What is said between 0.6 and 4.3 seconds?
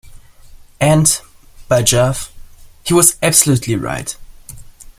And, by Jove, he was absolutely right.